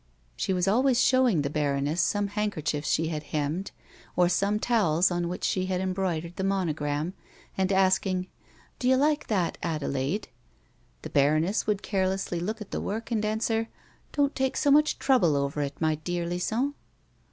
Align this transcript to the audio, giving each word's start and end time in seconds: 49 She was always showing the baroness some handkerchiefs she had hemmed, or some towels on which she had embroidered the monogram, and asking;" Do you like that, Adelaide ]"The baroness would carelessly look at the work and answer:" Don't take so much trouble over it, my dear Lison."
49 0.29 0.33
She 0.37 0.53
was 0.53 0.67
always 0.67 0.99
showing 0.99 1.43
the 1.43 1.49
baroness 1.51 2.01
some 2.01 2.29
handkerchiefs 2.29 2.89
she 2.89 3.09
had 3.09 3.21
hemmed, 3.21 3.69
or 4.15 4.27
some 4.29 4.57
towels 4.59 5.11
on 5.11 5.29
which 5.29 5.43
she 5.43 5.67
had 5.67 5.79
embroidered 5.79 6.37
the 6.37 6.43
monogram, 6.43 7.13
and 7.55 7.71
asking;" 7.71 8.25
Do 8.79 8.89
you 8.89 8.95
like 8.97 9.27
that, 9.27 9.59
Adelaide 9.61 10.27
]"The 11.03 11.11
baroness 11.11 11.67
would 11.67 11.83
carelessly 11.83 12.39
look 12.39 12.61
at 12.61 12.71
the 12.71 12.81
work 12.81 13.11
and 13.11 13.23
answer:" 13.23 13.69
Don't 14.13 14.33
take 14.33 14.57
so 14.57 14.71
much 14.71 14.97
trouble 14.97 15.35
over 15.35 15.61
it, 15.61 15.79
my 15.79 15.93
dear 15.93 16.25
Lison." 16.25 16.73